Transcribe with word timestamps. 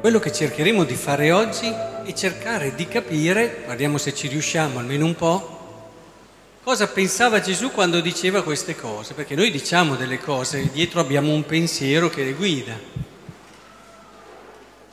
Quello 0.00 0.18
che 0.18 0.32
cercheremo 0.32 0.84
di 0.84 0.94
fare 0.94 1.30
oggi 1.30 1.66
è 1.66 2.14
cercare 2.14 2.74
di 2.74 2.88
capire, 2.88 3.60
guardiamo 3.66 3.98
se 3.98 4.14
ci 4.14 4.28
riusciamo 4.28 4.78
almeno 4.78 5.04
un 5.04 5.14
po', 5.14 5.58
cosa 6.62 6.88
pensava 6.88 7.42
Gesù 7.42 7.70
quando 7.70 8.00
diceva 8.00 8.42
queste 8.42 8.74
cose, 8.74 9.12
perché 9.12 9.34
noi 9.34 9.50
diciamo 9.50 9.96
delle 9.96 10.18
cose, 10.18 10.70
dietro 10.72 11.00
abbiamo 11.00 11.34
un 11.34 11.44
pensiero 11.44 12.08
che 12.08 12.24
le 12.24 12.32
guida. 12.32 12.78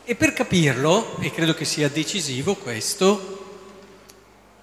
E 0.04 0.16
per 0.16 0.34
capirlo, 0.34 1.16
e 1.22 1.32
credo 1.32 1.54
che 1.54 1.64
sia 1.64 1.88
decisivo 1.88 2.56
questo, 2.56 3.62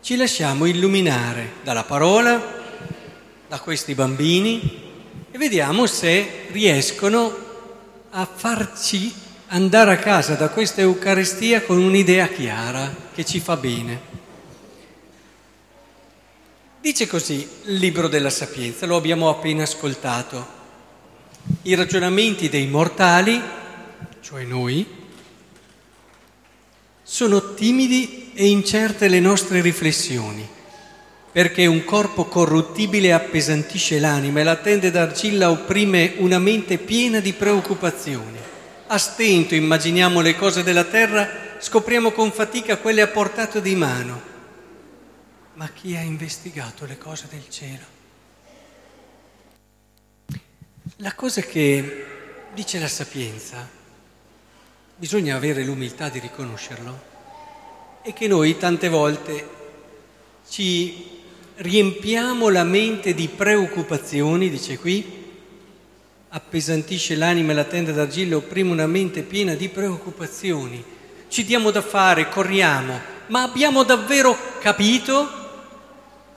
ci 0.02 0.14
lasciamo 0.14 0.66
illuminare 0.66 1.52
dalla 1.62 1.84
parola, 1.84 2.38
da 3.48 3.60
questi 3.60 3.94
bambini 3.94 4.82
e 5.30 5.38
vediamo 5.38 5.86
se 5.86 6.48
riescono 6.50 7.34
a 8.10 8.26
farci 8.26 9.23
andare 9.48 9.92
a 9.92 9.98
casa 9.98 10.34
da 10.34 10.48
questa 10.48 10.80
Eucaristia 10.80 11.62
con 11.62 11.78
un'idea 11.78 12.28
chiara 12.28 12.94
che 13.14 13.24
ci 13.24 13.40
fa 13.40 13.56
bene. 13.56 14.12
Dice 16.80 17.06
così 17.06 17.48
il 17.64 17.76
libro 17.76 18.08
della 18.08 18.30
Sapienza, 18.30 18.86
lo 18.86 18.96
abbiamo 18.96 19.28
appena 19.28 19.62
ascoltato. 19.62 20.62
I 21.62 21.74
ragionamenti 21.74 22.48
dei 22.48 22.66
mortali, 22.66 23.40
cioè 24.20 24.44
noi, 24.44 24.86
sono 27.02 27.54
timidi 27.54 28.32
e 28.34 28.48
incerte 28.48 29.08
le 29.08 29.20
nostre 29.20 29.60
riflessioni, 29.60 30.46
perché 31.32 31.66
un 31.66 31.84
corpo 31.84 32.24
corruttibile 32.24 33.12
appesantisce 33.12 33.98
l'anima 33.98 34.40
e 34.40 34.44
la 34.44 34.56
tende 34.56 34.90
d'argilla 34.90 35.50
opprime 35.50 36.14
una 36.18 36.38
mente 36.38 36.78
piena 36.78 37.20
di 37.20 37.32
preoccupazioni. 37.32 38.52
A 38.94 38.98
stento 38.98 39.56
immaginiamo 39.56 40.20
le 40.20 40.36
cose 40.36 40.62
della 40.62 40.84
terra, 40.84 41.28
scopriamo 41.58 42.12
con 42.12 42.30
fatica 42.30 42.76
quelle 42.76 43.02
a 43.02 43.08
portato 43.08 43.58
di 43.58 43.74
mano. 43.74 44.22
Ma 45.54 45.68
chi 45.70 45.96
ha 45.96 46.00
investigato 46.00 46.86
le 46.86 46.96
cose 46.96 47.26
del 47.28 47.44
cielo? 47.48 47.82
La 50.98 51.12
cosa 51.14 51.40
che 51.40 52.06
dice 52.54 52.78
la 52.78 52.86
sapienza, 52.86 53.68
bisogna 54.94 55.34
avere 55.34 55.64
l'umiltà 55.64 56.08
di 56.08 56.20
riconoscerlo, 56.20 57.02
è 58.00 58.12
che 58.12 58.28
noi 58.28 58.56
tante 58.58 58.88
volte 58.88 59.48
ci 60.48 61.20
riempiamo 61.56 62.48
la 62.48 62.62
mente 62.62 63.12
di 63.12 63.26
preoccupazioni, 63.26 64.48
dice 64.48 64.78
qui, 64.78 65.23
appesantisce 66.36 67.14
l'anima 67.14 67.52
e 67.52 67.54
la 67.54 67.64
tenda 67.64 67.92
d'argilla, 67.92 68.36
opprime 68.36 68.72
una 68.72 68.88
mente 68.88 69.22
piena 69.22 69.54
di 69.54 69.68
preoccupazioni. 69.68 70.82
Ci 71.28 71.44
diamo 71.44 71.70
da 71.70 71.80
fare, 71.80 72.28
corriamo, 72.28 73.00
ma 73.28 73.42
abbiamo 73.42 73.84
davvero 73.84 74.36
capito? 74.58 75.42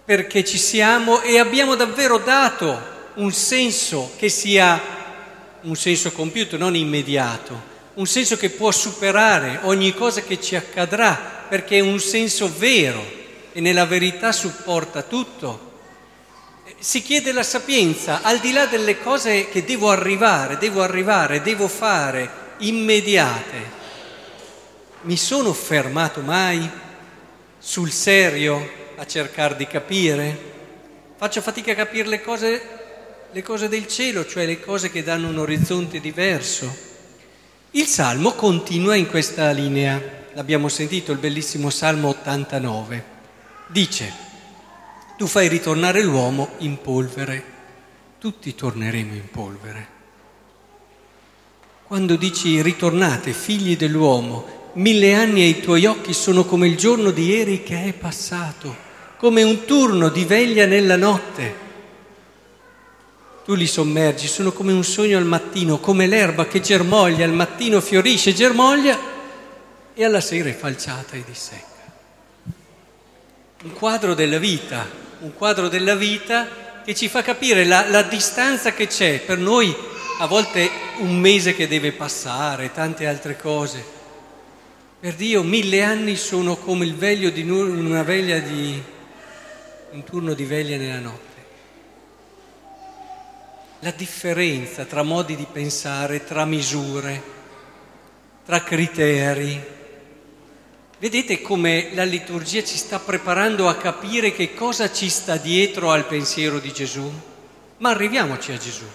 Perché 0.05 0.45
ci 0.45 0.59
siamo 0.59 1.21
e 1.21 1.39
abbiamo 1.39 1.73
davvero 1.73 2.19
dato 2.19 2.79
un 3.15 3.31
senso 3.31 4.11
che 4.17 4.29
sia 4.29 4.79
un 5.61 5.75
senso 5.75 6.11
compiuto, 6.11 6.57
non 6.57 6.75
immediato, 6.75 7.59
un 7.95 8.05
senso 8.05 8.37
che 8.37 8.51
può 8.51 8.69
superare 8.69 9.61
ogni 9.63 9.95
cosa 9.95 10.21
che 10.21 10.39
ci 10.39 10.55
accadrà, 10.55 11.45
perché 11.49 11.77
è 11.77 11.81
un 11.81 11.99
senso 11.99 12.53
vero 12.55 13.03
e 13.51 13.59
nella 13.61 13.85
verità 13.87 14.31
supporta 14.31 15.01
tutto 15.01 15.66
si 16.79 17.01
chiede 17.01 17.31
la 17.31 17.43
sapienza, 17.43 18.21
al 18.21 18.39
di 18.39 18.51
là 18.51 18.65
delle 18.65 18.99
cose 18.99 19.49
che 19.49 19.63
devo 19.63 19.89
arrivare, 19.89 20.57
devo 20.57 20.81
arrivare, 20.81 21.41
devo 21.41 21.67
fare, 21.67 22.29
immediate. 22.59 23.75
Mi 25.01 25.17
sono 25.17 25.53
fermato 25.53 26.21
mai 26.21 26.69
sul 27.57 27.91
serio 27.91 28.69
a 28.95 29.05
cercare 29.05 29.55
di 29.55 29.67
capire? 29.67 30.55
Faccio 31.17 31.41
fatica 31.41 31.71
a 31.71 31.75
capire 31.75 32.07
le 32.07 32.21
cose, 32.21 32.61
le 33.31 33.41
cose 33.41 33.69
del 33.69 33.87
cielo, 33.87 34.25
cioè 34.25 34.45
le 34.45 34.59
cose 34.59 34.91
che 34.91 35.03
danno 35.03 35.29
un 35.29 35.39
orizzonte 35.39 35.99
diverso. 35.99 36.85
Il 37.71 37.85
Salmo 37.85 38.33
continua 38.33 38.95
in 38.95 39.07
questa 39.07 39.51
linea, 39.51 40.01
l'abbiamo 40.33 40.67
sentito, 40.67 41.11
il 41.11 41.17
bellissimo 41.17 41.69
Salmo 41.69 42.09
89. 42.09 43.15
Dice, 43.67 44.26
tu 45.17 45.25
fai 45.25 45.47
ritornare 45.47 46.03
l'uomo 46.03 46.51
in 46.59 46.79
polvere, 46.79 47.43
tutti 48.19 48.53
torneremo 48.53 49.13
in 49.13 49.29
polvere. 49.29 49.87
Quando 51.83 52.15
dici 52.15 52.61
ritornate, 52.61 53.33
figli 53.33 53.75
dell'uomo, 53.75 54.71
mille 54.73 55.15
anni 55.15 55.41
ai 55.41 55.59
tuoi 55.59 55.85
occhi 55.85 56.13
sono 56.13 56.45
come 56.45 56.67
il 56.67 56.77
giorno 56.77 57.09
di 57.09 57.25
ieri 57.25 57.63
che 57.63 57.85
è 57.85 57.93
passato, 57.93 58.75
come 59.17 59.41
un 59.41 59.65
turno 59.65 60.09
di 60.09 60.23
veglia 60.23 60.67
nella 60.67 60.97
notte. 60.97 61.65
Tu 63.43 63.55
li 63.55 63.65
sommergi, 63.65 64.27
sono 64.27 64.51
come 64.51 64.71
un 64.71 64.83
sogno 64.83 65.17
al 65.17 65.25
mattino, 65.25 65.79
come 65.79 66.05
l'erba 66.05 66.45
che 66.45 66.59
germoglia, 66.59 67.25
al 67.25 67.33
mattino 67.33 67.81
fiorisce, 67.81 68.33
germoglia 68.33 68.99
e 69.95 70.03
alla 70.05 70.21
sera 70.21 70.49
è 70.49 70.53
falciata 70.53 71.15
e 71.15 71.23
dissecca. 71.25 71.65
Un 73.63 73.73
quadro 73.73 74.13
della 74.13 74.37
vita, 74.37 75.05
un 75.19 75.33
quadro 75.33 75.67
della 75.67 75.95
vita 75.95 76.47
che 76.83 76.95
ci 76.95 77.09
fa 77.09 77.21
capire 77.21 77.65
la, 77.65 77.87
la 77.89 78.03
distanza 78.03 78.73
che 78.73 78.87
c'è 78.87 79.19
per 79.19 79.37
noi, 79.37 79.75
a 80.19 80.25
volte 80.25 80.69
un 80.97 81.19
mese 81.19 81.53
che 81.53 81.67
deve 81.67 81.91
passare, 81.91 82.71
tante 82.71 83.07
altre 83.07 83.37
cose. 83.37 83.83
Per 84.99 85.13
Dio 85.13 85.43
mille 85.43 85.83
anni 85.83 86.15
sono 86.15 86.55
come 86.55 86.85
il 86.85 86.95
veglio 86.95 87.29
di 87.29 87.47
una 87.49 88.03
veglia 88.03 88.39
di 88.39 88.81
un 89.91 90.03
turno 90.03 90.33
di 90.33 90.45
veglia 90.45 90.77
nella 90.77 90.99
notte. 90.99 91.25
La 93.81 93.91
differenza 93.91 94.85
tra 94.85 95.03
modi 95.03 95.35
di 95.35 95.45
pensare, 95.51 96.23
tra 96.23 96.45
misure, 96.45 97.21
tra 98.45 98.63
criteri, 98.63 99.75
Vedete 100.99 101.41
come 101.41 101.93
la 101.93 102.03
liturgia 102.03 102.63
ci 102.63 102.75
sta 102.75 102.99
preparando 102.99 103.69
a 103.69 103.75
capire 103.75 104.31
che 104.31 104.55
cosa 104.55 104.91
ci 104.91 105.09
sta 105.09 105.37
dietro 105.37 105.91
al 105.91 106.07
pensiero 106.07 106.57
di 106.57 106.73
Gesù? 106.73 107.11
Ma 107.77 107.91
arriviamoci 107.91 108.51
a 108.51 108.57
Gesù. 108.57 108.85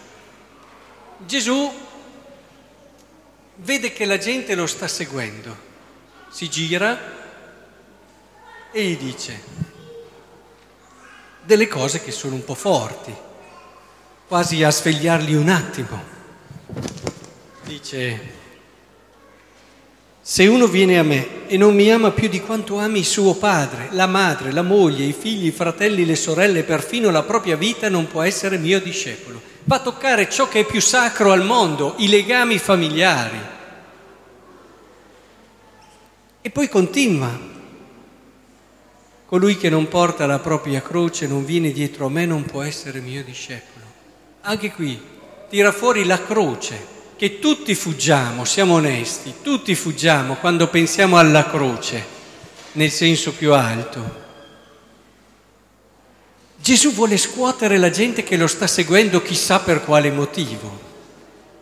Gesù 1.19 1.73
vede 3.57 3.93
che 3.93 4.05
la 4.05 4.19
gente 4.19 4.57
lo 4.57 4.67
sta 4.67 4.89
seguendo, 4.89 5.57
si 6.29 6.51
gira 6.51 6.99
e 8.73 8.85
gli 8.85 8.97
dice 8.97 9.41
delle 11.43 11.69
cose 11.69 12.03
che 12.03 12.11
sono 12.11 12.35
un 12.35 12.45
po' 12.45 12.55
forti, 12.55 13.15
quasi 14.27 14.65
a 14.65 14.71
svegliarli 14.71 15.35
un 15.35 15.49
attimo. 15.49 16.03
Dice, 17.63 18.42
se 20.25 20.47
uno 20.47 20.69
viene 20.69 21.01
a 21.01 21.03
me 21.03 21.49
e 21.49 21.57
non 21.57 21.75
mi 21.75 21.91
ama 21.91 22.13
più 22.13 22.29
di 22.29 22.41
quanto 22.41 22.79
ami 22.79 23.03
suo 23.03 23.35
padre, 23.35 23.89
la 23.91 24.07
madre, 24.07 24.53
la 24.53 24.63
moglie, 24.63 25.05
i 25.05 25.13
figli, 25.13 25.47
i 25.47 25.51
fratelli, 25.51 26.07
le 26.07 26.15
sorelle, 26.15 26.63
perfino 26.63 27.11
la 27.11 27.25
propria 27.25 27.57
vita, 27.57 27.89
non 27.89 28.07
può 28.07 28.23
essere 28.23 28.57
mio 28.57 28.81
discepolo. 28.81 29.43
Va 29.65 29.77
a 29.77 29.81
toccare 29.81 30.31
ciò 30.31 30.49
che 30.49 30.61
è 30.61 30.65
più 30.65 30.81
sacro 30.81 31.33
al 31.33 31.45
mondo, 31.45 31.95
i 31.99 32.09
legami 32.09 32.59
familiari. 32.59 33.39
E 36.41 36.51
poi 36.51 36.69
continua. 36.69 37.51
Colui 39.27 39.57
che 39.57 39.71
non 39.71 39.89
porta 39.89 40.25
la 40.27 40.39
propria 40.39 40.83
croce, 40.83 41.27
non 41.27 41.45
viene 41.45 41.73
dietro 41.73 42.07
a 42.07 42.11
me, 42.11 42.27
non 42.27 42.45
può 42.45 42.63
essere 42.63 43.01
mio 43.01 43.25
discepolo. 43.25 43.85
Anche 44.43 44.71
qui 44.71 45.01
tira 45.49 45.73
fuori 45.73 46.05
la 46.05 46.23
croce 46.23 47.01
che 47.17 47.39
tutti 47.39 47.75
fuggiamo, 47.75 48.45
siamo 48.45 48.75
onesti, 48.75 49.35
tutti 49.43 49.75
fuggiamo 49.75 50.35
quando 50.37 50.69
pensiamo 50.69 51.19
alla 51.19 51.49
croce, 51.49 52.05
nel 52.73 52.91
senso 52.91 53.33
più 53.33 53.53
alto. 53.53 54.21
Gesù 56.57 56.93
vuole 56.93 57.17
scuotere 57.17 57.77
la 57.79 57.91
gente 57.91 58.23
che 58.23 58.37
lo 58.37 58.47
sta 58.47 58.67
seguendo 58.67 59.21
chissà 59.21 59.61
per 59.61 59.83
quale 59.83 60.11
motivo. 60.11 60.91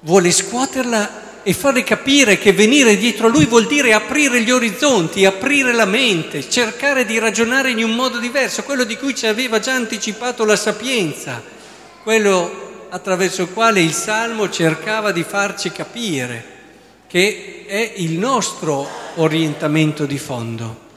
Vuole 0.00 0.30
scuoterla 0.30 1.42
e 1.42 1.54
farle 1.54 1.82
capire 1.84 2.38
che 2.38 2.52
venire 2.52 2.96
dietro 2.96 3.26
a 3.26 3.30
lui 3.30 3.46
vuol 3.46 3.66
dire 3.66 3.94
aprire 3.94 4.42
gli 4.42 4.50
orizzonti, 4.50 5.24
aprire 5.24 5.72
la 5.72 5.86
mente, 5.86 6.48
cercare 6.48 7.06
di 7.06 7.18
ragionare 7.18 7.70
in 7.70 7.82
un 7.82 7.94
modo 7.94 8.18
diverso, 8.18 8.62
quello 8.62 8.84
di 8.84 8.96
cui 8.96 9.14
ci 9.14 9.26
aveva 9.26 9.58
già 9.58 9.72
anticipato 9.72 10.44
la 10.44 10.56
sapienza, 10.56 11.42
quello 12.02 12.69
attraverso 12.90 13.42
il 13.42 13.52
quale 13.52 13.80
il 13.80 13.92
Salmo 13.92 14.50
cercava 14.50 15.12
di 15.12 15.22
farci 15.22 15.70
capire 15.72 16.58
che 17.06 17.64
è 17.66 17.94
il 17.96 18.18
nostro 18.18 18.88
orientamento 19.16 20.06
di 20.06 20.18
fondo. 20.18 20.88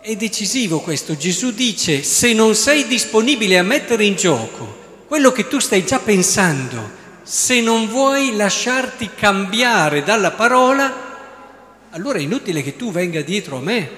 È 0.00 0.16
decisivo 0.16 0.80
questo. 0.80 1.16
Gesù 1.16 1.52
dice, 1.52 2.02
se 2.02 2.32
non 2.32 2.54
sei 2.54 2.86
disponibile 2.86 3.58
a 3.58 3.62
mettere 3.62 4.04
in 4.04 4.16
gioco 4.16 5.04
quello 5.06 5.32
che 5.32 5.48
tu 5.48 5.58
stai 5.58 5.84
già 5.84 5.98
pensando, 5.98 6.96
Se 7.28 7.60
non 7.60 7.88
vuoi 7.88 8.34
lasciarti 8.36 9.10
cambiare 9.14 10.02
dalla 10.02 10.30
parola, 10.30 11.90
allora 11.90 12.18
è 12.18 12.22
inutile 12.22 12.62
che 12.62 12.74
tu 12.74 12.90
venga 12.90 13.20
dietro 13.20 13.58
a 13.58 13.60
me. 13.60 13.90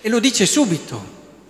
E 0.00 0.08
lo 0.08 0.20
dice 0.20 0.46
subito, 0.46 1.04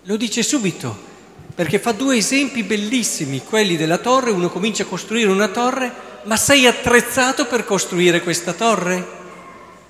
lo 0.05 0.17
dice 0.17 0.43
subito, 0.43 1.10
perché 1.55 1.79
fa 1.79 1.93
due 1.93 2.17
esempi 2.17 2.63
bellissimi, 2.63 3.43
quelli 3.43 3.77
della 3.77 3.99
torre, 3.99 4.31
uno 4.31 4.49
comincia 4.49 4.85
a 4.85 4.87
costruire 4.87 5.31
una 5.31 5.49
torre, 5.49 5.93
ma 6.25 6.37
sei 6.37 6.67
attrezzato 6.67 7.47
per 7.47 7.65
costruire 7.65 8.21
questa 8.23 8.53
torre? 8.53 9.19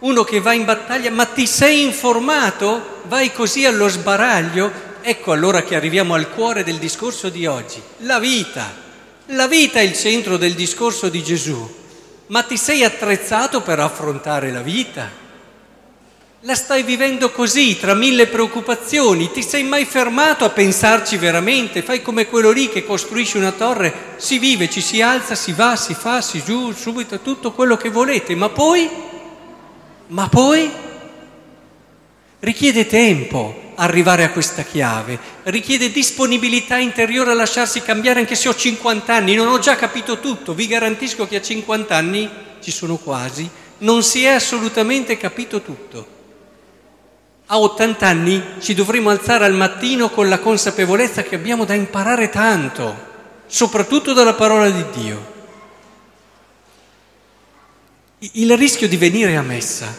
Uno 0.01 0.25
che 0.25 0.41
va 0.41 0.53
in 0.53 0.65
battaglia, 0.65 1.11
ma 1.11 1.27
ti 1.27 1.47
sei 1.47 1.83
informato? 1.83 3.03
Vai 3.07 3.33
così 3.33 3.67
allo 3.67 3.89
sbaraglio? 3.89 4.89
Ecco 5.03 5.33
allora 5.33 5.63
che 5.63 5.75
arriviamo 5.75 6.15
al 6.15 6.31
cuore 6.31 6.65
del 6.65 6.79
discorso 6.79 7.29
di 7.29 7.47
oggi, 7.47 7.83
la 7.99 8.19
vita. 8.19 8.89
La 9.27 9.47
vita 9.47 9.79
è 9.79 9.83
il 9.83 9.95
centro 9.95 10.37
del 10.37 10.55
discorso 10.55 11.09
di 11.09 11.23
Gesù, 11.23 11.77
ma 12.27 12.43
ti 12.43 12.57
sei 12.57 12.83
attrezzato 12.85 13.61
per 13.61 13.79
affrontare 13.79 14.51
la 14.51 14.63
vita? 14.63 15.09
La 16.45 16.55
stai 16.55 16.83
vivendo 16.85 17.31
così, 17.33 17.79
tra 17.79 17.93
mille 17.93 18.27
preoccupazioni, 18.27 19.31
ti 19.31 19.43
sei 19.43 19.63
mai 19.63 19.85
fermato 19.85 20.47
a 20.47 20.49
pensarci 20.49 21.19
veramente? 21.19 21.83
Fai 21.83 22.01
come 22.01 22.29
quello 22.29 22.51
lì 22.51 22.71
che 22.71 22.83
costruisce 22.83 23.37
una 23.37 23.53
torre, 23.53 24.15
si 24.17 24.39
vive, 24.39 24.71
ci 24.71 24.81
si 24.81 25.03
alza, 25.03 25.35
si 25.35 25.53
va, 25.53 25.77
si 25.77 25.93
fa, 25.93 26.23
si 26.23 26.43
giù, 26.43 26.73
subito 26.73 27.21
tutto 27.21 27.53
quello 27.53 27.77
che 27.77 27.91
volete, 27.91 28.35
ma 28.35 28.49
poi, 28.49 28.89
ma 30.07 30.29
poi? 30.31 30.71
Richiede 32.39 32.87
tempo, 32.87 33.73
arrivare 33.75 34.25
a 34.25 34.31
questa 34.31 34.63
chiave, 34.63 35.19
richiede 35.43 35.93
disponibilità 35.93 36.79
interiore 36.79 37.33
a 37.33 37.35
lasciarsi 37.35 37.83
cambiare 37.83 38.21
anche 38.21 38.35
se 38.35 38.49
ho 38.49 38.55
50 38.55 39.15
anni, 39.15 39.35
non 39.35 39.49
ho 39.49 39.59
già 39.59 39.77
capito 39.77 40.21
tutto, 40.21 40.55
vi 40.55 40.67
garantisco 40.67 41.29
che 41.29 41.37
a 41.37 41.43
50 41.43 41.95
anni, 41.95 42.31
ci 42.63 42.71
sono 42.71 42.97
quasi, 42.97 43.47
non 43.81 44.03
si 44.03 44.25
è 44.25 44.29
assolutamente 44.29 45.19
capito 45.19 45.61
tutto. 45.61 46.20
A 47.53 47.59
80 47.59 48.07
anni 48.07 48.43
ci 48.61 48.75
dovremo 48.75 49.11
alzare 49.11 49.45
al 49.45 49.55
mattino 49.55 50.11
con 50.11 50.29
la 50.29 50.39
consapevolezza 50.39 51.25
che 51.25 51.35
abbiamo 51.35 51.65
da 51.65 51.75
imparare 51.75 52.29
tanto, 52.29 52.95
soprattutto 53.47 54.13
dalla 54.13 54.35
parola 54.35 54.71
di 54.71 54.85
Dio. 54.93 55.33
Il 58.35 58.57
rischio 58.57 58.87
di 58.87 58.97
venire 58.97 59.35
a 59.35 59.43
messa 59.43 59.93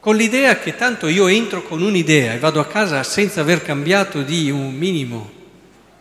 con 0.00 0.16
l'idea 0.16 0.58
che 0.58 0.74
tanto 0.74 1.06
io 1.06 1.26
entro 1.26 1.62
con 1.62 1.82
un'idea 1.82 2.32
e 2.32 2.38
vado 2.38 2.60
a 2.60 2.66
casa 2.66 3.02
senza 3.02 3.42
aver 3.42 3.60
cambiato 3.60 4.22
di 4.22 4.50
un 4.50 4.72
minimo. 4.72 5.30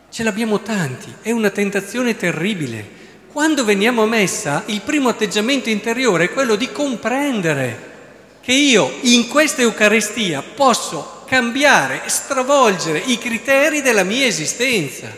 Ce 0.10 0.24
l'abbiamo 0.24 0.62
tanti, 0.62 1.14
è 1.24 1.32
una 1.32 1.50
tentazione 1.50 2.16
terribile. 2.16 2.88
Quando 3.34 3.66
veniamo 3.66 4.04
a 4.04 4.08
messa, 4.08 4.64
il 4.68 4.80
primo 4.80 5.10
atteggiamento 5.10 5.70
interiore 5.70 6.26
è 6.26 6.32
quello 6.32 6.56
di 6.56 6.72
comprendere 6.72 7.95
che 8.46 8.54
io 8.54 9.00
in 9.02 9.28
questa 9.28 9.64
Eucaristia 9.64 10.44
posso 10.44 11.24
cambiare, 11.26 12.04
stravolgere 12.06 13.00
i 13.00 13.18
criteri 13.18 13.82
della 13.82 14.04
mia 14.04 14.28
esistenza, 14.28 15.12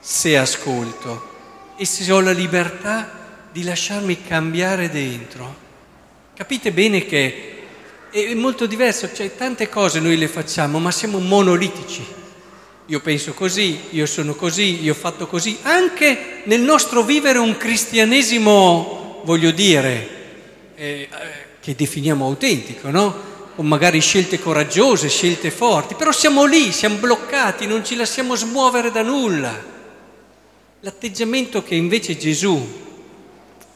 se 0.00 0.38
ascolto 0.38 1.34
e 1.76 1.84
se 1.84 2.10
ho 2.10 2.18
la 2.20 2.30
libertà 2.32 3.10
di 3.52 3.62
lasciarmi 3.62 4.22
cambiare 4.26 4.88
dentro. 4.88 5.54
Capite 6.34 6.72
bene 6.72 7.04
che 7.04 7.64
è 8.10 8.32
molto 8.32 8.64
diverso, 8.64 9.12
cioè 9.12 9.36
tante 9.36 9.68
cose 9.68 10.00
noi 10.00 10.16
le 10.16 10.28
facciamo, 10.28 10.78
ma 10.78 10.90
siamo 10.90 11.18
monolitici. 11.18 12.06
Io 12.86 13.00
penso 13.00 13.34
così, 13.34 13.80
io 13.90 14.06
sono 14.06 14.34
così, 14.34 14.82
io 14.82 14.92
ho 14.92 14.96
fatto 14.96 15.26
così, 15.26 15.58
anche 15.60 16.40
nel 16.44 16.62
nostro 16.62 17.02
vivere 17.02 17.38
un 17.38 17.58
cristianesimo, 17.58 19.20
voglio 19.24 19.50
dire, 19.50 20.08
eh, 20.74 21.08
che 21.66 21.74
definiamo 21.74 22.26
autentico, 22.26 22.90
no? 22.90 23.12
Con 23.56 23.66
magari 23.66 24.00
scelte 24.00 24.38
coraggiose, 24.38 25.08
scelte 25.08 25.50
forti, 25.50 25.96
però 25.96 26.12
siamo 26.12 26.44
lì, 26.44 26.70
siamo 26.70 26.94
bloccati, 26.98 27.66
non 27.66 27.84
ci 27.84 27.96
lasciamo 27.96 28.36
smuovere 28.36 28.92
da 28.92 29.02
nulla. 29.02 29.52
L'atteggiamento 30.78 31.64
che 31.64 31.74
invece 31.74 32.16
Gesù 32.16 32.64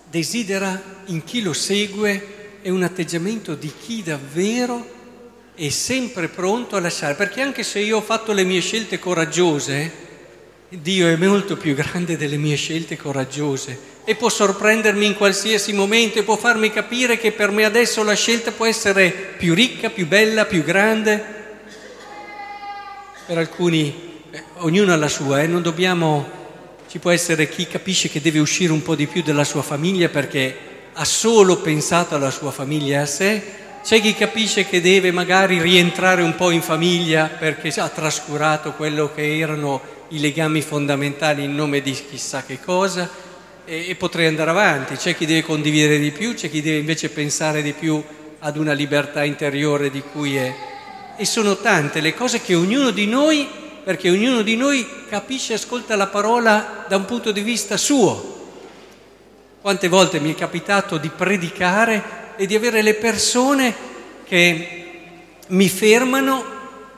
desidera 0.08 0.80
in 1.06 1.24
chi 1.24 1.42
lo 1.42 1.52
segue 1.52 2.58
è 2.62 2.68
un 2.68 2.84
atteggiamento 2.84 3.56
di 3.56 3.72
chi 3.84 4.04
davvero 4.04 4.88
è 5.56 5.68
sempre 5.70 6.28
pronto 6.28 6.76
a 6.76 6.80
lasciare, 6.80 7.14
perché 7.14 7.40
anche 7.40 7.64
se 7.64 7.80
io 7.80 7.96
ho 7.96 8.02
fatto 8.02 8.32
le 8.32 8.44
mie 8.44 8.60
scelte 8.60 9.00
coraggiose, 9.00 9.92
Dio 10.68 11.08
è 11.08 11.16
molto 11.16 11.56
più 11.56 11.74
grande 11.74 12.16
delle 12.16 12.36
mie 12.36 12.54
scelte 12.54 12.96
coraggiose 12.96 13.89
e 14.04 14.14
può 14.14 14.28
sorprendermi 14.28 15.06
in 15.06 15.14
qualsiasi 15.14 15.72
momento 15.72 16.18
e 16.18 16.22
può 16.22 16.36
farmi 16.36 16.70
capire 16.70 17.18
che 17.18 17.32
per 17.32 17.50
me 17.50 17.64
adesso 17.64 18.02
la 18.02 18.14
scelta 18.14 18.50
può 18.50 18.66
essere 18.66 19.10
più 19.10 19.54
ricca, 19.54 19.90
più 19.90 20.06
bella, 20.06 20.46
più 20.46 20.64
grande. 20.64 21.38
Per 23.26 23.38
alcuni, 23.38 24.22
eh, 24.30 24.42
ognuno 24.58 24.92
ha 24.92 24.96
la 24.96 25.08
sua, 25.08 25.42
eh, 25.42 25.46
non 25.46 25.62
dobbiamo, 25.62 26.28
ci 26.88 26.98
può 26.98 27.10
essere 27.10 27.48
chi 27.48 27.66
capisce 27.66 28.08
che 28.08 28.20
deve 28.20 28.38
uscire 28.38 28.72
un 28.72 28.82
po' 28.82 28.94
di 28.94 29.06
più 29.06 29.22
dalla 29.22 29.44
sua 29.44 29.62
famiglia 29.62 30.08
perché 30.08 30.56
ha 30.92 31.04
solo 31.04 31.58
pensato 31.58 32.14
alla 32.14 32.30
sua 32.30 32.50
famiglia 32.50 32.98
e 32.98 33.02
a 33.02 33.06
sé, 33.06 33.42
c'è 33.84 34.00
chi 34.00 34.14
capisce 34.14 34.66
che 34.66 34.80
deve 34.80 35.12
magari 35.12 35.60
rientrare 35.60 36.22
un 36.22 36.34
po' 36.34 36.50
in 36.50 36.62
famiglia 36.62 37.30
perché 37.38 37.68
ha 37.80 37.88
trascurato 37.88 38.72
quello 38.72 39.12
che 39.14 39.38
erano 39.38 39.80
i 40.08 40.20
legami 40.20 40.60
fondamentali 40.60 41.44
in 41.44 41.54
nome 41.54 41.80
di 41.80 41.92
chissà 41.92 42.42
che 42.44 42.58
cosa 42.60 43.28
e, 43.70 43.90
e 43.90 43.94
potrei 43.94 44.26
andare 44.26 44.50
avanti, 44.50 44.96
c'è 44.96 45.14
chi 45.14 45.26
deve 45.26 45.44
condividere 45.44 46.00
di 46.00 46.10
più, 46.10 46.34
c'è 46.34 46.50
chi 46.50 46.60
deve 46.60 46.78
invece 46.78 47.08
pensare 47.08 47.62
di 47.62 47.72
più 47.72 48.02
ad 48.40 48.56
una 48.56 48.72
libertà 48.72 49.22
interiore 49.22 49.90
di 49.90 50.02
cui 50.02 50.36
è. 50.36 50.52
E 51.16 51.24
sono 51.24 51.56
tante 51.56 52.00
le 52.00 52.12
cose 52.12 52.40
che 52.40 52.56
ognuno 52.56 52.90
di 52.90 53.06
noi, 53.06 53.46
perché 53.84 54.10
ognuno 54.10 54.42
di 54.42 54.56
noi 54.56 54.84
capisce 55.08 55.52
e 55.52 55.56
ascolta 55.56 55.94
la 55.94 56.08
parola 56.08 56.84
da 56.88 56.96
un 56.96 57.04
punto 57.04 57.30
di 57.30 57.42
vista 57.42 57.76
suo, 57.76 58.38
quante 59.60 59.86
volte 59.86 60.18
mi 60.18 60.32
è 60.32 60.36
capitato 60.36 60.96
di 60.96 61.08
predicare 61.08 62.34
e 62.36 62.46
di 62.46 62.56
avere 62.56 62.82
le 62.82 62.94
persone 62.94 63.72
che 64.26 64.84
mi 65.46 65.68
fermano, 65.68 66.44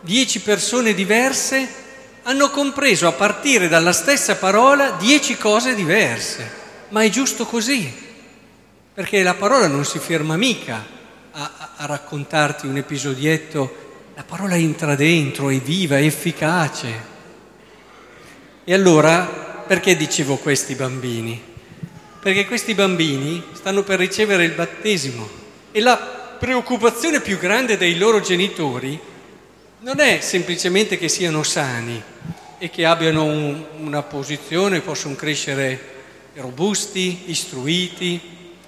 dieci 0.00 0.40
persone 0.40 0.94
diverse, 0.94 1.68
hanno 2.22 2.48
compreso 2.48 3.06
a 3.08 3.12
partire 3.12 3.68
dalla 3.68 3.92
stessa 3.92 4.36
parola 4.36 4.92
dieci 4.92 5.36
cose 5.36 5.74
diverse. 5.74 6.60
Ma 6.92 7.02
è 7.02 7.10
giusto 7.10 7.44
così, 7.44 7.92
perché 8.94 9.22
la 9.22 9.34
parola 9.34 9.66
non 9.66 9.84
si 9.84 9.98
ferma 9.98 10.36
mica 10.36 10.82
a, 11.32 11.72
a, 11.76 11.86
raccontarti 11.86 12.66
un 12.66 12.78
episodietto, 12.78 13.76
la 14.14 14.24
parola 14.24 14.56
entra 14.56 14.94
dentro, 14.94 15.50
è 15.50 15.58
viva, 15.58 15.98
è 15.98 16.04
efficace. 16.04 17.10
E 18.64 18.72
allora, 18.72 19.64
perché 19.66 19.96
dicevo 19.96 20.36
questi 20.36 20.74
bambini? 20.74 21.50
perché 22.22 22.46
questi 22.46 22.74
bambini 22.74 23.42
stanno 23.50 23.82
per 23.82 23.98
ricevere 23.98 24.44
il 24.44 24.52
battesimo 24.52 25.28
e 25.72 25.80
la 25.80 25.96
preoccupazione 26.38 27.20
più 27.20 27.36
grande 27.36 27.76
dei 27.76 27.98
loro 27.98 28.20
genitori 28.20 28.96
non 29.80 29.98
è 29.98 30.20
semplicemente 30.20 30.96
che 30.96 31.08
siano 31.08 31.42
sani 31.42 32.00
e 32.58 32.70
che 32.70 32.86
abbiano 32.86 33.24
un, 33.24 33.64
una 33.78 34.02
posizione, 34.04 34.82
possono 34.82 35.16
crescere 35.16 35.91
robusti, 36.34 37.24
istruiti, 37.26 38.20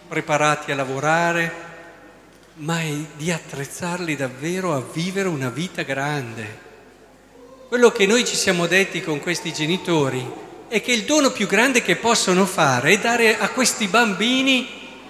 preparati 0.06 0.70
a 0.70 0.74
lavorare, 0.74 1.62
ma 2.56 2.80
è 2.80 2.92
di 3.16 3.32
attrezzarli 3.32 4.16
davvero 4.16 4.74
a 4.74 4.82
vivere 4.92 5.28
una 5.28 5.48
vita 5.48 5.82
grande. 5.82 6.62
Quello 7.68 7.90
che 7.90 8.06
noi 8.06 8.24
ci 8.24 8.36
siamo 8.36 8.66
detti 8.66 9.00
con 9.02 9.18
questi 9.20 9.52
genitori 9.52 10.24
è 10.68 10.80
che 10.80 10.92
il 10.92 11.04
dono 11.04 11.30
più 11.30 11.46
grande 11.46 11.82
che 11.82 11.96
possono 11.96 12.46
fare 12.46 12.92
è 12.92 12.98
dare 12.98 13.38
a 13.38 13.48
questi 13.48 13.88
bambini 13.88 14.66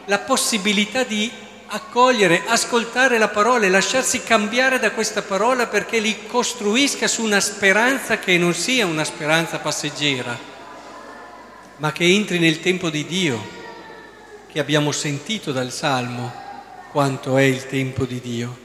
la 0.07 0.19
possibilità 0.19 1.05
di 1.05 1.31
accogliere, 1.67 2.43
ascoltare 2.47 3.19
la 3.19 3.29
parola 3.29 3.67
e 3.67 3.71
lasciarsi 3.71 4.23
cambiare 4.23 4.79
da 4.79 4.93
questa 4.93 5.23
parola 5.23 5.67
perché 5.67 5.99
li 5.99 6.27
costruisca 6.27 7.09
su 7.09 7.23
una 7.23 7.41
speranza 7.41 8.19
che 8.19 8.39
non 8.39 8.55
sia 8.55 8.87
una 8.87 9.05
speranza 9.05 9.59
passeggera, 9.59 10.39
ma 11.77 11.93
che 11.93 12.05
entri 12.05 12.39
nel 12.39 12.61
tempo 12.61 12.91
di 12.91 13.05
Dio, 13.05 13.63
che 14.51 14.61
abbiamo 14.61 14.93
sentito 14.93 15.51
dal 15.51 15.73
Salmo 15.73 16.33
quanto 16.93 17.37
è 17.37 17.43
il 17.43 17.67
tempo 17.67 18.05
di 18.05 18.21
Dio. 18.21 18.63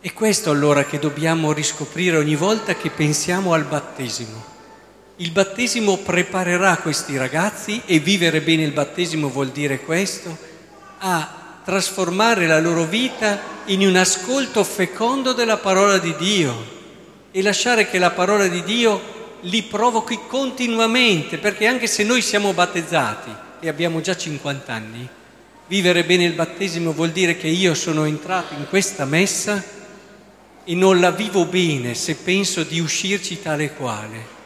È 0.00 0.12
questo 0.12 0.50
allora 0.50 0.84
che 0.84 0.98
dobbiamo 0.98 1.52
riscoprire 1.52 2.16
ogni 2.16 2.34
volta 2.34 2.74
che 2.74 2.90
pensiamo 2.90 3.52
al 3.52 3.64
battesimo. 3.64 4.50
Il 5.16 5.30
battesimo 5.30 5.98
preparerà 5.98 6.78
questi 6.78 7.16
ragazzi 7.16 7.82
e 7.86 8.00
vivere 8.00 8.40
bene 8.40 8.64
il 8.64 8.72
battesimo 8.72 9.28
vuol 9.28 9.50
dire 9.50 9.78
questo, 9.78 10.36
a 10.98 11.60
trasformare 11.64 12.48
la 12.48 12.58
loro 12.58 12.82
vita 12.82 13.38
in 13.66 13.86
un 13.86 13.94
ascolto 13.94 14.64
fecondo 14.64 15.32
della 15.32 15.58
parola 15.58 15.98
di 15.98 16.16
Dio 16.16 16.80
e 17.30 17.40
lasciare 17.40 17.88
che 17.88 18.00
la 18.00 18.10
parola 18.10 18.48
di 18.48 18.64
Dio 18.64 19.21
li 19.42 19.62
provochi 19.62 20.20
continuamente, 20.26 21.38
perché 21.38 21.66
anche 21.66 21.86
se 21.86 22.04
noi 22.04 22.22
siamo 22.22 22.52
battezzati 22.52 23.30
e 23.60 23.68
abbiamo 23.68 24.00
già 24.00 24.16
50 24.16 24.72
anni, 24.72 25.08
vivere 25.66 26.04
bene 26.04 26.24
il 26.24 26.34
battesimo 26.34 26.92
vuol 26.92 27.10
dire 27.10 27.36
che 27.36 27.48
io 27.48 27.74
sono 27.74 28.04
entrato 28.04 28.54
in 28.54 28.66
questa 28.68 29.04
messa 29.04 29.62
e 30.64 30.74
non 30.74 31.00
la 31.00 31.10
vivo 31.10 31.44
bene 31.44 31.94
se 31.94 32.14
penso 32.16 32.62
di 32.62 32.78
uscirci 32.78 33.40
tale 33.42 33.72
quale. 33.72 34.40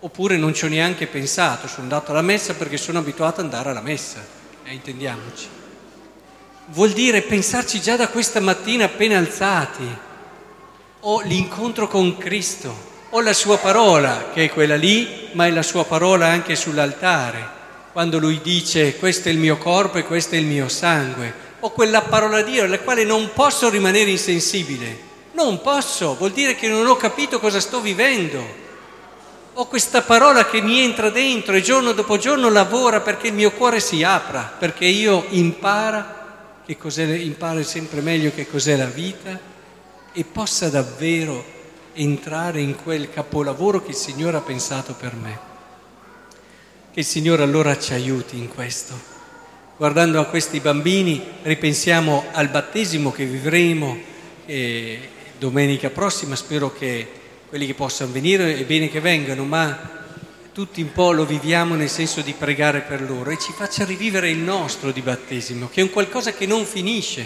Oppure 0.00 0.38
non 0.38 0.54
ci 0.54 0.64
ho 0.64 0.68
neanche 0.68 1.06
pensato, 1.06 1.66
sono 1.66 1.82
andato 1.82 2.12
alla 2.12 2.22
messa 2.22 2.54
perché 2.54 2.78
sono 2.78 2.98
abituato 2.98 3.40
ad 3.40 3.46
andare 3.46 3.70
alla 3.70 3.82
messa, 3.82 4.24
eh, 4.64 4.72
intendiamoci. 4.72 5.46
Vuol 6.68 6.92
dire 6.92 7.20
pensarci 7.22 7.80
già 7.80 7.96
da 7.96 8.08
questa 8.08 8.40
mattina 8.40 8.84
appena 8.84 9.18
alzati, 9.18 10.08
o 11.00 11.20
l'incontro 11.22 11.88
con 11.88 12.16
Cristo, 12.16 12.89
o 13.10 13.20
la 13.20 13.32
sua 13.32 13.58
parola, 13.58 14.30
che 14.32 14.44
è 14.44 14.50
quella 14.50 14.76
lì, 14.76 15.30
ma 15.32 15.46
è 15.46 15.50
la 15.50 15.62
sua 15.62 15.84
parola 15.84 16.26
anche 16.26 16.54
sull'altare, 16.54 17.58
quando 17.92 18.18
lui 18.18 18.40
dice 18.40 18.96
questo 18.98 19.28
è 19.28 19.32
il 19.32 19.38
mio 19.38 19.56
corpo 19.56 19.98
e 19.98 20.04
questo 20.04 20.36
è 20.36 20.38
il 20.38 20.46
mio 20.46 20.68
sangue, 20.68 21.48
o 21.60 21.70
quella 21.70 22.02
parola 22.02 22.40
di 22.42 22.52
Dio 22.52 22.64
alla 22.64 22.78
quale 22.78 23.04
non 23.04 23.30
posso 23.34 23.68
rimanere 23.68 24.10
insensibile. 24.10 25.08
Non 25.32 25.60
posso, 25.60 26.14
vuol 26.14 26.30
dire 26.30 26.54
che 26.54 26.68
non 26.68 26.86
ho 26.86 26.96
capito 26.96 27.40
cosa 27.40 27.60
sto 27.60 27.80
vivendo. 27.80 28.68
Ho 29.54 29.66
questa 29.66 30.02
parola 30.02 30.46
che 30.46 30.60
mi 30.60 30.80
entra 30.80 31.10
dentro 31.10 31.54
e 31.54 31.62
giorno 31.62 31.92
dopo 31.92 32.16
giorno 32.16 32.48
lavora 32.48 33.00
perché 33.00 33.28
il 33.28 33.34
mio 33.34 33.50
cuore 33.50 33.80
si 33.80 34.04
apra, 34.04 34.54
perché 34.56 34.84
io 34.84 35.26
impara, 35.30 36.62
che 36.64 36.76
cos'è, 36.76 37.04
impara 37.04 37.62
sempre 37.64 38.00
meglio 38.00 38.30
che 38.32 38.46
cos'è 38.46 38.76
la 38.76 38.86
vita 38.86 39.38
e 40.12 40.24
possa 40.24 40.68
davvero 40.68 41.58
entrare 41.94 42.60
in 42.60 42.76
quel 42.76 43.10
capolavoro 43.10 43.82
che 43.82 43.90
il 43.90 43.96
Signore 43.96 44.36
ha 44.36 44.40
pensato 44.40 44.94
per 44.94 45.14
me. 45.14 45.38
Che 46.92 47.00
il 47.00 47.06
Signore 47.06 47.42
allora 47.42 47.78
ci 47.78 47.92
aiuti 47.92 48.36
in 48.36 48.48
questo. 48.48 49.18
Guardando 49.76 50.20
a 50.20 50.26
questi 50.26 50.60
bambini 50.60 51.22
ripensiamo 51.42 52.24
al 52.32 52.48
battesimo 52.48 53.10
che 53.12 53.24
vivremo 53.24 53.98
eh, 54.44 55.08
domenica 55.38 55.88
prossima, 55.90 56.36
spero 56.36 56.72
che 56.72 57.08
quelli 57.48 57.66
che 57.66 57.74
possano 57.74 58.12
venire 58.12 58.58
è 58.58 58.64
bene 58.64 58.90
che 58.90 59.00
vengano, 59.00 59.44
ma 59.44 59.98
tutti 60.52 60.82
un 60.82 60.92
po' 60.92 61.12
lo 61.12 61.24
viviamo 61.24 61.74
nel 61.74 61.88
senso 61.88 62.20
di 62.20 62.34
pregare 62.36 62.80
per 62.80 63.00
loro 63.00 63.30
e 63.30 63.38
ci 63.38 63.52
faccia 63.52 63.84
rivivere 63.84 64.30
il 64.30 64.38
nostro 64.38 64.90
di 64.90 65.00
battesimo, 65.00 65.68
che 65.68 65.80
è 65.80 65.84
un 65.84 65.90
qualcosa 65.90 66.32
che 66.32 66.46
non 66.46 66.64
finisce. 66.66 67.24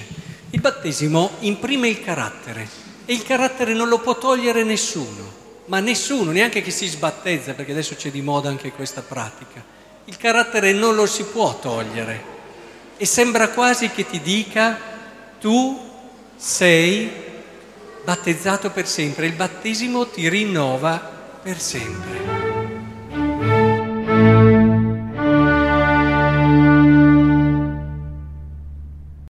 Il 0.50 0.61
battesimo 0.61 1.33
imprime 1.40 1.88
il 1.88 2.00
carattere 2.00 2.84
e 3.06 3.12
il 3.12 3.23
carattere 3.23 3.75
non 3.75 3.88
lo 3.88 3.99
può 3.99 4.16
togliere 4.16 4.64
nessuno, 4.64 5.32
ma 5.66 5.80
nessuno, 5.80 6.30
neanche 6.30 6.62
chi 6.62 6.70
si 6.70 6.87
sbattezza, 6.87 7.52
perché 7.52 7.73
adesso 7.73 7.94
c'è 7.94 8.11
di 8.11 8.23
moda 8.23 8.49
anche 8.49 8.73
questa 8.73 9.02
pratica. 9.02 9.62
Il 10.06 10.16
carattere 10.16 10.73
non 10.73 10.94
lo 10.94 11.06
si 11.06 11.25
può 11.25 11.58
togliere. 11.58 12.32
E 12.96 13.06
sembra 13.06 13.49
quasi 13.49 13.90
che 13.90 14.06
ti 14.06 14.20
dica 14.20 14.78
tu 15.40 15.92
sei 16.37 17.11
battezzato 18.04 18.70
per 18.70 18.87
sempre, 18.87 19.26
il 19.26 19.32
battesimo 19.32 20.08
ti 20.08 20.28
rinnova 20.28 20.99
per 21.42 21.61
sempre. 21.61 22.43